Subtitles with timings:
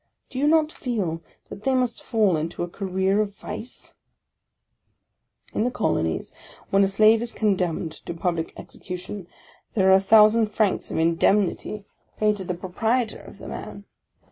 [0.31, 3.93] Do you not feel that they must fall into a career of vice?
[5.53, 6.33] In the Colonies,
[6.71, 9.27] when a slave is condemned to public ex ecution,
[9.75, 11.85] there are a thousand francs of indemnity
[12.17, 13.85] paid to the 36 PREFACE OF proprietor of the man